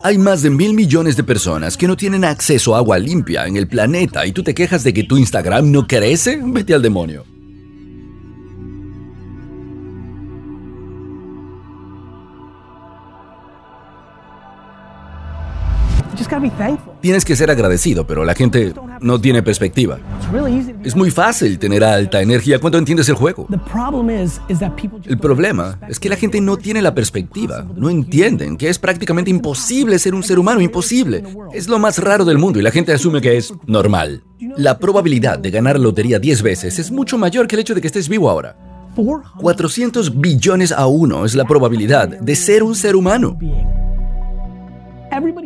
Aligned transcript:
Hay 0.00 0.16
más 0.16 0.42
de 0.42 0.50
mil 0.50 0.74
millones 0.74 1.16
de 1.16 1.24
personas 1.24 1.76
que 1.76 1.88
no 1.88 1.96
tienen 1.96 2.24
acceso 2.24 2.74
a 2.74 2.78
agua 2.78 2.98
limpia 2.98 3.46
en 3.46 3.56
el 3.56 3.66
planeta 3.66 4.24
y 4.26 4.32
tú 4.32 4.44
te 4.44 4.54
quejas 4.54 4.84
de 4.84 4.94
que 4.94 5.02
tu 5.02 5.16
Instagram 5.16 5.72
no 5.72 5.88
crece. 5.88 6.40
Vete 6.40 6.72
al 6.72 6.82
demonio. 6.82 7.37
Tienes 17.00 17.24
que 17.24 17.36
ser 17.36 17.50
agradecido, 17.50 18.06
pero 18.06 18.24
la 18.24 18.34
gente 18.34 18.74
no 19.00 19.20
tiene 19.20 19.42
perspectiva. 19.42 19.98
Es 20.84 20.96
muy 20.96 21.10
fácil 21.10 21.58
tener 21.58 21.84
alta 21.84 22.20
energía 22.20 22.58
cuando 22.58 22.78
entiendes 22.78 23.08
el 23.08 23.14
juego. 23.14 23.46
El 25.04 25.18
problema 25.18 25.78
es 25.88 26.00
que 26.00 26.08
la 26.08 26.16
gente 26.16 26.40
no 26.40 26.56
tiene 26.56 26.82
la 26.82 26.94
perspectiva, 26.94 27.66
no 27.76 27.88
entienden 27.90 28.56
que 28.56 28.68
es 28.68 28.78
prácticamente 28.78 29.30
imposible 29.30 29.98
ser 29.98 30.14
un 30.14 30.22
ser 30.22 30.38
humano, 30.38 30.60
imposible. 30.60 31.22
Es 31.52 31.68
lo 31.68 31.78
más 31.78 31.98
raro 32.02 32.24
del 32.24 32.38
mundo 32.38 32.58
y 32.58 32.62
la 32.62 32.70
gente 32.70 32.92
asume 32.92 33.20
que 33.20 33.36
es 33.36 33.52
normal. 33.66 34.24
La 34.56 34.78
probabilidad 34.78 35.38
de 35.38 35.50
ganar 35.50 35.76
la 35.76 35.84
lotería 35.84 36.18
10 36.18 36.42
veces 36.42 36.78
es 36.78 36.90
mucho 36.90 37.18
mayor 37.18 37.46
que 37.46 37.56
el 37.56 37.60
hecho 37.60 37.74
de 37.74 37.80
que 37.80 37.86
estés 37.86 38.08
vivo 38.08 38.28
ahora. 38.28 38.56
400 39.40 40.20
billones 40.20 40.72
a 40.72 40.86
uno 40.86 41.24
es 41.24 41.34
la 41.34 41.44
probabilidad 41.44 42.08
de 42.08 42.34
ser 42.34 42.62
un 42.62 42.74
ser 42.74 42.96
humano. 42.96 43.38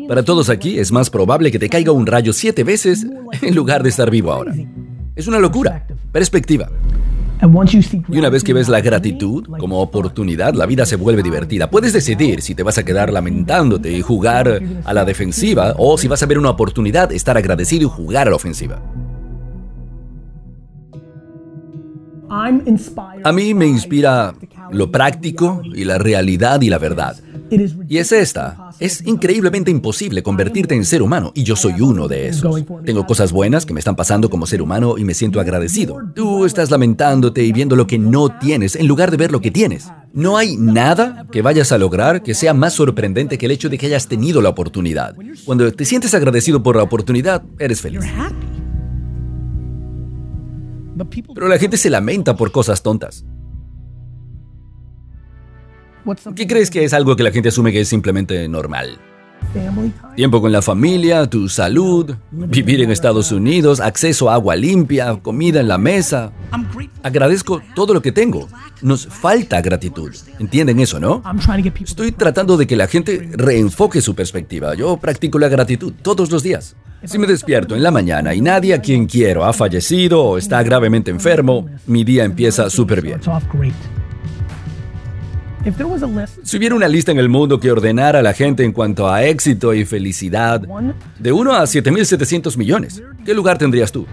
Para 0.08 0.24
todos 0.24 0.48
aquí 0.48 0.78
es 0.78 0.92
más 0.92 1.10
probable 1.10 1.50
que 1.50 1.58
te 1.58 1.68
caiga 1.68 1.92
un 1.92 2.06
rayo 2.06 2.32
siete 2.32 2.64
veces 2.64 3.06
en 3.40 3.54
lugar 3.54 3.82
de 3.82 3.88
estar 3.88 4.10
vivo 4.10 4.32
ahora. 4.32 4.54
Es 5.14 5.26
una 5.26 5.38
locura. 5.38 5.86
Perspectiva. 6.10 6.70
Y 8.08 8.18
una 8.18 8.28
vez 8.28 8.44
que 8.44 8.52
ves 8.52 8.68
la 8.68 8.80
gratitud 8.80 9.44
como 9.58 9.80
oportunidad, 9.80 10.54
la 10.54 10.64
vida 10.64 10.86
se 10.86 10.94
vuelve 10.94 11.24
divertida. 11.24 11.68
Puedes 11.68 11.92
decidir 11.92 12.40
si 12.40 12.54
te 12.54 12.62
vas 12.62 12.78
a 12.78 12.84
quedar 12.84 13.12
lamentándote 13.12 13.90
y 13.90 14.00
jugar 14.00 14.62
a 14.84 14.94
la 14.94 15.04
defensiva 15.04 15.74
o 15.76 15.98
si 15.98 16.06
vas 16.06 16.22
a 16.22 16.26
ver 16.26 16.38
una 16.38 16.50
oportunidad, 16.50 17.10
estar 17.10 17.36
agradecido 17.36 17.88
y 17.88 17.90
jugar 17.90 18.28
a 18.28 18.30
la 18.30 18.36
ofensiva. 18.36 18.80
A 23.24 23.32
mí 23.32 23.54
me 23.54 23.66
inspira 23.66 24.34
lo 24.70 24.90
práctico 24.90 25.62
y 25.64 25.84
la 25.84 25.98
realidad 25.98 26.60
y 26.62 26.70
la 26.70 26.78
verdad. 26.78 27.16
Y 27.88 27.98
es 27.98 28.12
esta. 28.12 28.70
Es 28.78 29.06
increíblemente 29.06 29.70
imposible 29.70 30.22
convertirte 30.22 30.74
en 30.74 30.84
ser 30.84 31.02
humano 31.02 31.32
y 31.34 31.44
yo 31.44 31.56
soy 31.56 31.80
uno 31.80 32.08
de 32.08 32.28
esos. 32.28 32.64
Tengo 32.84 33.06
cosas 33.06 33.32
buenas 33.32 33.66
que 33.66 33.74
me 33.74 33.80
están 33.80 33.96
pasando 33.96 34.30
como 34.30 34.46
ser 34.46 34.62
humano 34.62 34.96
y 34.98 35.04
me 35.04 35.14
siento 35.14 35.40
agradecido. 35.40 35.98
Tú 36.14 36.44
estás 36.44 36.70
lamentándote 36.70 37.42
y 37.42 37.52
viendo 37.52 37.76
lo 37.76 37.86
que 37.86 37.98
no 37.98 38.38
tienes 38.38 38.76
en 38.76 38.86
lugar 38.86 39.10
de 39.10 39.16
ver 39.16 39.32
lo 39.32 39.40
que 39.40 39.50
tienes. 39.50 39.88
No 40.12 40.36
hay 40.36 40.56
nada 40.56 41.26
que 41.30 41.42
vayas 41.42 41.72
a 41.72 41.78
lograr 41.78 42.22
que 42.22 42.34
sea 42.34 42.54
más 42.54 42.74
sorprendente 42.74 43.38
que 43.38 43.46
el 43.46 43.52
hecho 43.52 43.68
de 43.68 43.78
que 43.78 43.86
hayas 43.86 44.08
tenido 44.08 44.40
la 44.40 44.50
oportunidad. 44.50 45.14
Cuando 45.44 45.70
te 45.72 45.84
sientes 45.84 46.14
agradecido 46.14 46.62
por 46.62 46.76
la 46.76 46.82
oportunidad, 46.82 47.42
eres 47.58 47.80
feliz. 47.80 48.00
Pero 51.34 51.48
la 51.48 51.58
gente 51.58 51.76
se 51.76 51.90
lamenta 51.90 52.36
por 52.36 52.52
cosas 52.52 52.82
tontas. 52.82 53.24
¿Qué 56.34 56.46
crees 56.46 56.70
que 56.70 56.84
es 56.84 56.92
algo 56.92 57.16
que 57.16 57.22
la 57.22 57.30
gente 57.30 57.48
asume 57.48 57.72
que 57.72 57.80
es 57.80 57.88
simplemente 57.88 58.48
normal? 58.48 58.98
Tiempo 60.16 60.40
con 60.40 60.52
la 60.52 60.62
familia, 60.62 61.26
tu 61.26 61.48
salud, 61.48 62.14
vivir 62.30 62.80
en 62.80 62.90
Estados 62.90 63.32
Unidos, 63.32 63.80
acceso 63.80 64.30
a 64.30 64.34
agua 64.34 64.56
limpia, 64.56 65.18
comida 65.20 65.60
en 65.60 65.68
la 65.68 65.78
mesa. 65.78 66.32
Agradezco 67.02 67.60
todo 67.74 67.92
lo 67.92 68.00
que 68.00 68.12
tengo. 68.12 68.48
Nos 68.80 69.06
falta 69.06 69.60
gratitud. 69.60 70.14
¿Entienden 70.38 70.80
eso, 70.80 70.98
no? 70.98 71.22
Estoy 71.80 72.12
tratando 72.12 72.56
de 72.56 72.66
que 72.66 72.76
la 72.76 72.86
gente 72.86 73.28
reenfoque 73.32 74.00
su 74.00 74.14
perspectiva. 74.14 74.74
Yo 74.74 74.96
practico 74.96 75.38
la 75.38 75.48
gratitud 75.48 75.92
todos 76.02 76.30
los 76.30 76.42
días. 76.42 76.76
Si 77.04 77.18
me 77.18 77.26
despierto 77.26 77.74
en 77.74 77.82
la 77.82 77.90
mañana 77.90 78.34
y 78.34 78.40
nadie 78.40 78.74
a 78.74 78.80
quien 78.80 79.06
quiero 79.06 79.44
ha 79.44 79.52
fallecido 79.52 80.22
o 80.22 80.38
está 80.38 80.62
gravemente 80.62 81.10
enfermo, 81.10 81.66
mi 81.86 82.04
día 82.04 82.24
empieza 82.24 82.70
súper 82.70 83.02
bien. 83.02 83.20
Si 86.42 86.56
hubiera 86.56 86.74
una 86.74 86.88
lista 86.88 87.12
en 87.12 87.18
el 87.18 87.28
mundo 87.28 87.60
que 87.60 87.70
ordenara 87.70 88.18
a 88.18 88.22
la 88.22 88.32
gente 88.32 88.64
en 88.64 88.72
cuanto 88.72 89.08
a 89.08 89.24
éxito 89.24 89.72
y 89.74 89.84
felicidad, 89.84 90.60
de 91.18 91.32
1 91.32 91.52
a 91.52 91.62
7.700 91.62 92.56
millones, 92.56 93.02
¿qué 93.24 93.32
lugar 93.32 93.58
tendrías 93.58 93.92
tú? 93.92 94.06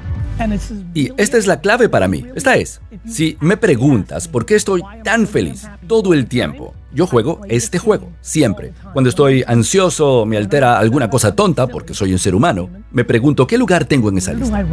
Y 0.94 1.12
esta 1.18 1.38
es 1.38 1.48
la 1.48 1.60
clave 1.60 1.90
para 1.90 2.08
mí. 2.08 2.24
Esta 2.36 2.56
es, 2.56 2.82
si 3.06 3.36
me 3.42 3.58
preguntas 3.58 4.28
por 4.28 4.46
qué 4.46 4.56
estoy 4.56 4.82
tan 5.04 5.28
feliz 5.28 5.68
todo 5.88 6.14
el 6.14 6.28
tiempo, 6.28 6.74
yo 6.94 7.08
juego 7.08 7.42
este 7.50 7.78
juego, 7.78 8.12
siempre. 8.22 8.72
Cuando 8.94 9.10
estoy 9.10 9.44
ansioso, 9.46 10.26
me 10.26 10.38
altera 10.38 10.78
alguna 10.78 11.10
cosa 11.10 11.36
tonta, 11.36 11.68
porque 11.68 11.94
soy 11.94 12.14
un 12.14 12.20
ser 12.20 12.36
humano, 12.36 12.70
me 12.92 13.04
pregunto 13.04 13.48
qué 13.48 13.58
lugar 13.58 13.86
tengo 13.86 14.10
en 14.10 14.20
esa 14.20 14.34
lista. 14.34 14.66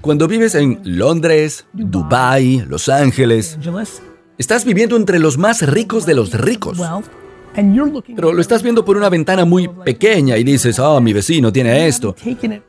Cuando 0.00 0.26
vives 0.26 0.54
en 0.54 0.80
Londres, 0.84 1.66
Dubai, 1.72 2.64
Los 2.66 2.88
Ángeles, 2.88 3.58
estás 4.38 4.64
viviendo 4.64 4.96
entre 4.96 5.18
los 5.18 5.36
más 5.36 5.62
ricos 5.68 6.06
de 6.06 6.14
los 6.14 6.32
ricos. 6.32 6.78
Pero 8.14 8.32
lo 8.32 8.40
estás 8.40 8.62
viendo 8.62 8.84
por 8.84 8.96
una 8.96 9.08
ventana 9.10 9.44
muy 9.44 9.68
pequeña 9.68 10.38
y 10.38 10.44
dices, 10.44 10.78
oh, 10.78 11.00
mi 11.00 11.12
vecino 11.12 11.52
tiene 11.52 11.86
esto. 11.86 12.14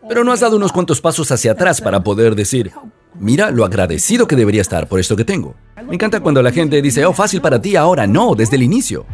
Pero 0.09 0.23
no 0.23 0.33
has 0.33 0.41
dado 0.41 0.57
unos 0.57 0.71
cuantos 0.71 0.99
pasos 0.99 1.31
hacia 1.31 1.53
atrás 1.53 1.79
para 1.79 2.03
poder 2.03 2.35
decir, 2.35 2.71
mira 3.17 3.49
lo 3.51 3.63
agradecido 3.63 4.27
que 4.27 4.35
debería 4.35 4.61
estar 4.61 4.87
por 4.87 4.99
esto 4.99 5.15
que 5.15 5.23
tengo. 5.23 5.55
Me 5.87 5.95
encanta 5.95 6.19
cuando 6.19 6.41
la 6.41 6.51
gente 6.51 6.81
dice, 6.81 7.05
oh, 7.05 7.13
fácil 7.13 7.41
para 7.41 7.61
ti 7.61 7.75
ahora. 7.77 8.07
No, 8.07 8.35
desde 8.35 8.57
el 8.57 8.63
inicio. 8.63 9.05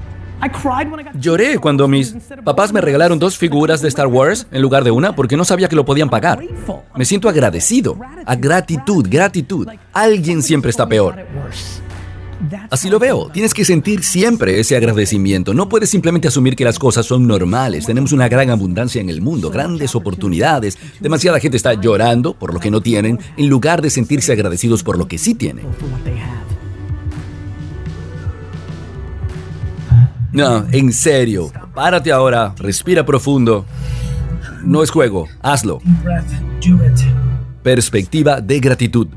Lloré 1.20 1.58
cuando 1.58 1.88
mis 1.88 2.16
papás 2.44 2.72
me 2.72 2.82
regalaron 2.82 3.20
dos 3.20 3.38
figuras 3.38 3.82
de 3.82 3.88
Star 3.88 4.08
Wars 4.08 4.48
en 4.52 4.62
lugar 4.62 4.84
de 4.84 4.92
una 4.92 5.16
porque 5.16 5.38
no 5.38 5.46
sabía 5.46 5.68
que 5.68 5.76
lo 5.76 5.86
podían 5.86 6.10
pagar. 6.10 6.40
Me 6.96 7.06
siento 7.06 7.30
agradecido. 7.30 7.98
A 8.26 8.36
gratitud, 8.36 9.06
gratitud. 9.10 9.68
Alguien 9.94 10.44
siempre 10.44 10.70
está 10.72 10.88
peor. 10.88 11.16
Así 12.70 12.90
lo 12.90 13.00
veo. 13.00 13.30
Tienes 13.34 13.54
que 13.54 13.66
sentir 13.66 14.04
siempre 14.04 14.60
ese 14.60 14.76
agradecimiento. 14.76 15.54
No 15.54 15.70
puedes 15.70 15.90
simplemente 15.90 16.28
asumir 16.28 16.56
que 16.56 16.64
las 16.64 16.78
cosas 16.78 17.06
son 17.06 17.28
normales. 17.28 17.86
Tenemos 17.86 18.12
una 18.12 18.30
gran 18.30 18.50
abundancia 18.50 19.02
en 19.02 19.10
el 19.10 19.22
mundo, 19.22 19.50
grandes 19.50 19.96
oportunidades. 19.96 20.78
Demasiada 21.00 21.40
gente 21.40 21.58
está 21.58 21.74
llorando 21.74 22.34
por 22.34 22.54
lo 22.54 22.60
que 22.60 22.72
no 22.72 22.82
tienen 22.82 23.20
en 23.38 23.50
lugar 23.50 23.82
de 23.82 23.90
sentirse 23.90 24.34
agradecidos 24.34 24.84
por 24.84 24.98
lo 24.98 25.08
que 25.08 25.18
sí 25.18 25.34
tienen. 25.34 25.66
No, 30.38 30.68
en 30.72 30.94
serio. 30.94 31.52
Párate 31.74 32.12
ahora, 32.12 32.54
respira 32.60 33.04
profundo. 33.04 33.66
No 34.64 34.84
es 34.84 34.92
juego, 34.92 35.28
hazlo. 35.42 35.82
Perspectiva 37.64 38.40
de 38.40 38.60
gratitud. 38.60 39.08